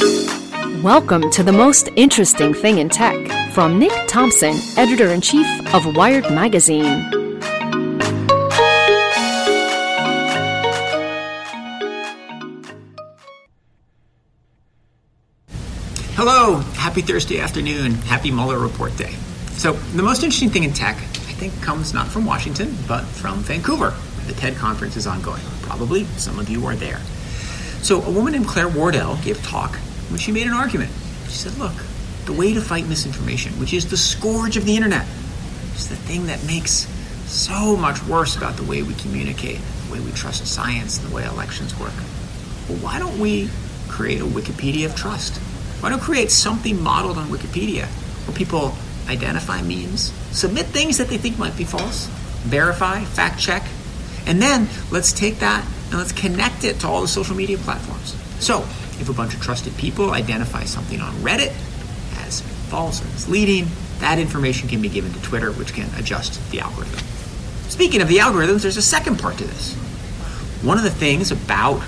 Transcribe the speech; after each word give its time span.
Welcome 0.00 1.30
to 1.32 1.42
the 1.42 1.52
most 1.52 1.90
interesting 1.94 2.54
thing 2.54 2.78
in 2.78 2.88
tech 2.88 3.52
from 3.52 3.78
Nick 3.78 3.92
Thompson, 4.08 4.56
editor 4.78 5.08
in 5.08 5.20
chief 5.20 5.46
of 5.74 5.94
Wired 5.94 6.24
Magazine. 6.30 7.04
Hello, 16.14 16.56
happy 16.76 17.02
Thursday 17.02 17.38
afternoon, 17.40 17.92
happy 17.92 18.30
Mueller 18.30 18.58
report 18.58 18.96
day. 18.96 19.14
So, 19.58 19.74
the 19.74 20.02
most 20.02 20.22
interesting 20.22 20.48
thing 20.48 20.64
in 20.64 20.72
tech, 20.72 20.96
I 20.96 21.34
think, 21.34 21.60
comes 21.60 21.92
not 21.92 22.08
from 22.08 22.24
Washington, 22.24 22.74
but 22.88 23.04
from 23.04 23.40
Vancouver. 23.40 23.94
The 24.26 24.32
TED 24.32 24.56
conference 24.56 24.96
is 24.96 25.06
ongoing. 25.06 25.42
Probably 25.60 26.04
some 26.16 26.38
of 26.38 26.48
you 26.48 26.64
are 26.64 26.74
there. 26.74 27.00
So, 27.82 28.00
a 28.02 28.10
woman 28.10 28.32
named 28.32 28.46
Claire 28.46 28.68
Wardle 28.68 29.16
gave 29.16 29.38
a 29.38 29.42
talk 29.42 29.78
when 30.10 30.18
she 30.18 30.32
made 30.32 30.46
an 30.46 30.52
argument. 30.52 30.90
She 31.26 31.36
said, 31.36 31.56
Look, 31.58 31.74
the 32.26 32.32
way 32.32 32.52
to 32.54 32.60
fight 32.60 32.86
misinformation, 32.86 33.52
which 33.58 33.72
is 33.72 33.88
the 33.88 33.96
scourge 33.96 34.56
of 34.56 34.64
the 34.64 34.76
internet, 34.76 35.06
is 35.74 35.88
the 35.88 35.96
thing 35.96 36.26
that 36.26 36.44
makes 36.46 36.86
so 37.26 37.76
much 37.76 38.02
worse 38.04 38.36
about 38.36 38.56
the 38.56 38.64
way 38.64 38.82
we 38.82 38.94
communicate, 38.94 39.60
the 39.86 39.92
way 39.92 40.00
we 40.00 40.10
trust 40.12 40.46
science, 40.46 40.98
and 40.98 41.10
the 41.10 41.14
way 41.14 41.24
elections 41.24 41.78
work. 41.78 41.94
Well, 42.68 42.78
why 42.78 42.98
don't 42.98 43.18
we 43.18 43.48
create 43.88 44.20
a 44.20 44.24
Wikipedia 44.24 44.86
of 44.86 44.94
trust? 44.94 45.38
Why 45.80 45.88
don't 45.88 46.00
we 46.00 46.04
create 46.04 46.30
something 46.30 46.82
modeled 46.82 47.18
on 47.18 47.28
Wikipedia 47.28 47.86
where 48.26 48.36
people 48.36 48.74
identify 49.08 49.62
memes, 49.62 50.12
submit 50.30 50.66
things 50.66 50.98
that 50.98 51.08
they 51.08 51.18
think 51.18 51.38
might 51.38 51.56
be 51.56 51.64
false, 51.64 52.06
verify, 52.44 53.02
fact 53.04 53.40
check, 53.40 53.64
and 54.26 54.40
then 54.40 54.68
let's 54.90 55.12
take 55.12 55.38
that 55.38 55.64
and 55.90 55.94
let's 55.94 56.12
connect 56.12 56.64
it 56.64 56.80
to 56.80 56.86
all 56.86 57.02
the 57.02 57.08
social 57.08 57.34
media 57.34 57.58
platforms. 57.58 58.14
So, 58.40 58.60
if 58.98 59.08
a 59.08 59.12
bunch 59.12 59.34
of 59.34 59.40
trusted 59.40 59.76
people 59.76 60.12
identify 60.12 60.64
something 60.64 61.00
on 61.00 61.12
Reddit 61.16 61.52
as 62.26 62.40
false 62.68 63.02
or 63.02 63.08
misleading, 63.08 63.66
that 63.98 64.18
information 64.18 64.68
can 64.68 64.80
be 64.80 64.88
given 64.88 65.12
to 65.12 65.22
Twitter, 65.22 65.52
which 65.52 65.74
can 65.74 65.88
adjust 65.98 66.40
the 66.50 66.60
algorithm. 66.60 66.98
Speaking 67.68 68.00
of 68.00 68.08
the 68.08 68.16
algorithms, 68.16 68.62
there's 68.62 68.76
a 68.78 68.82
second 68.82 69.18
part 69.18 69.38
to 69.38 69.44
this. 69.44 69.74
One 70.62 70.78
of 70.78 70.84
the 70.84 70.90
things 70.90 71.30
about 71.30 71.82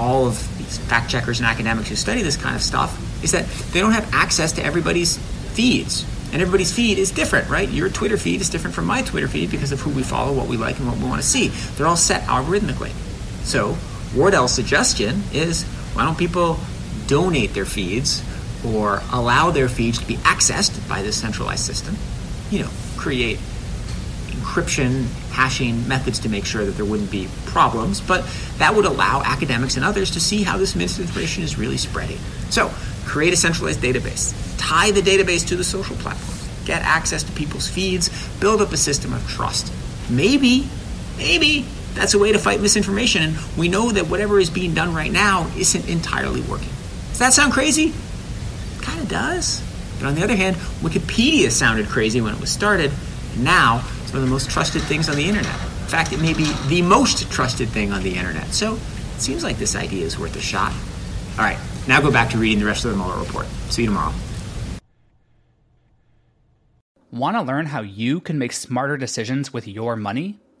all 0.00 0.26
of 0.26 0.58
these 0.58 0.78
fact 0.78 1.10
checkers 1.10 1.38
and 1.40 1.46
academics 1.46 1.88
who 1.88 1.96
study 1.96 2.22
this 2.22 2.36
kind 2.36 2.56
of 2.56 2.62
stuff 2.62 2.98
is 3.22 3.32
that 3.32 3.46
they 3.72 3.80
don't 3.80 3.92
have 3.92 4.12
access 4.12 4.52
to 4.52 4.64
everybody's 4.64 5.18
feeds. 5.52 6.04
And 6.32 6.40
everybody's 6.40 6.72
feed 6.72 6.98
is 6.98 7.10
different, 7.10 7.50
right? 7.50 7.68
Your 7.68 7.90
Twitter 7.90 8.16
feed 8.16 8.40
is 8.40 8.48
different 8.48 8.74
from 8.74 8.86
my 8.86 9.02
Twitter 9.02 9.28
feed 9.28 9.50
because 9.50 9.70
of 9.70 9.80
who 9.80 9.90
we 9.90 10.02
follow, 10.02 10.32
what 10.32 10.46
we 10.46 10.56
like, 10.56 10.78
and 10.78 10.88
what 10.88 10.96
we 10.96 11.04
want 11.04 11.20
to 11.20 11.28
see. 11.28 11.48
They're 11.48 11.86
all 11.86 11.96
set 11.96 12.22
algorithmically. 12.22 12.90
So, 13.44 13.76
Wardle's 14.16 14.52
suggestion 14.54 15.22
is 15.32 15.66
why 15.94 16.04
don't 16.04 16.18
people 16.18 16.58
donate 17.06 17.54
their 17.54 17.64
feeds 17.64 18.22
or 18.64 19.02
allow 19.12 19.50
their 19.50 19.68
feeds 19.68 19.98
to 19.98 20.06
be 20.06 20.16
accessed 20.18 20.88
by 20.88 21.02
this 21.02 21.20
centralized 21.20 21.64
system? 21.64 21.96
You 22.50 22.64
know, 22.64 22.70
create 22.96 23.38
encryption, 24.42 25.06
hashing 25.30 25.86
methods 25.88 26.18
to 26.20 26.28
make 26.28 26.44
sure 26.44 26.64
that 26.64 26.72
there 26.72 26.84
wouldn't 26.84 27.10
be 27.10 27.28
problems, 27.46 28.00
but 28.00 28.24
that 28.58 28.74
would 28.74 28.84
allow 28.84 29.22
academics 29.22 29.76
and 29.76 29.84
others 29.84 30.10
to 30.12 30.20
see 30.20 30.42
how 30.42 30.58
this 30.58 30.74
misinformation 30.74 31.42
is 31.42 31.58
really 31.58 31.76
spreading. 31.76 32.18
So, 32.50 32.70
create 33.04 33.32
a 33.32 33.36
centralized 33.36 33.80
database, 33.80 34.34
tie 34.58 34.90
the 34.90 35.00
database 35.00 35.46
to 35.48 35.56
the 35.56 35.64
social 35.64 35.96
platform, 35.96 36.38
get 36.64 36.82
access 36.82 37.22
to 37.22 37.32
people's 37.32 37.68
feeds, 37.68 38.10
build 38.40 38.60
up 38.62 38.72
a 38.72 38.76
system 38.76 39.12
of 39.12 39.26
trust. 39.28 39.72
Maybe, 40.10 40.68
maybe 41.16 41.66
that's 41.94 42.14
a 42.14 42.18
way 42.18 42.32
to 42.32 42.38
fight 42.38 42.60
misinformation, 42.60 43.22
and 43.22 43.36
we 43.56 43.68
know 43.68 43.90
that 43.90 44.08
whatever 44.08 44.40
is 44.40 44.50
being 44.50 44.74
done 44.74 44.94
right 44.94 45.12
now 45.12 45.50
isn't 45.56 45.88
entirely 45.88 46.40
working. 46.42 46.70
Does 47.10 47.18
that 47.18 47.32
sound 47.32 47.52
crazy? 47.52 47.92
Kind 48.80 49.00
of 49.00 49.08
does. 49.08 49.62
But 49.98 50.08
on 50.08 50.14
the 50.14 50.24
other 50.24 50.36
hand, 50.36 50.56
Wikipedia 50.80 51.50
sounded 51.50 51.86
crazy 51.86 52.20
when 52.20 52.34
it 52.34 52.40
was 52.40 52.50
started, 52.50 52.90
and 53.34 53.44
now 53.44 53.84
it's 54.02 54.12
one 54.12 54.22
of 54.22 54.28
the 54.28 54.32
most 54.32 54.50
trusted 54.50 54.82
things 54.82 55.08
on 55.08 55.16
the 55.16 55.24
internet. 55.24 55.54
In 55.54 55.88
fact, 55.88 56.12
it 56.12 56.20
may 56.20 56.32
be 56.32 56.50
the 56.68 56.82
most 56.82 57.30
trusted 57.30 57.68
thing 57.68 57.92
on 57.92 58.02
the 58.02 58.16
internet. 58.16 58.46
So 58.48 58.74
it 58.74 59.20
seems 59.20 59.44
like 59.44 59.58
this 59.58 59.76
idea 59.76 60.04
is 60.04 60.18
worth 60.18 60.34
a 60.36 60.40
shot. 60.40 60.72
All 61.38 61.44
right, 61.44 61.58
now 61.86 62.00
go 62.00 62.10
back 62.10 62.30
to 62.30 62.38
reading 62.38 62.58
the 62.58 62.66
rest 62.66 62.84
of 62.84 62.90
the 62.90 62.96
Mueller 62.96 63.18
report. 63.18 63.46
See 63.68 63.82
you 63.82 63.88
tomorrow. 63.88 64.12
Want 67.10 67.36
to 67.36 67.42
learn 67.42 67.66
how 67.66 67.82
you 67.82 68.20
can 68.20 68.38
make 68.38 68.52
smarter 68.52 68.96
decisions 68.96 69.52
with 69.52 69.68
your 69.68 69.96
money? 69.96 70.40